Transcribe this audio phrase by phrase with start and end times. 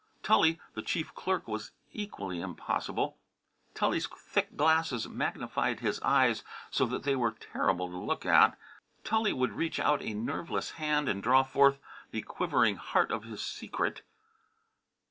[0.23, 3.19] Tully, the chief clerk, was equally impossible.
[3.75, 8.57] Tully's thick glasses magnified his eyes so that they were terrible to look at.
[9.03, 11.77] Tully would reach out a nerveless hand and draw forth
[12.09, 14.01] the quivering heart of his secret.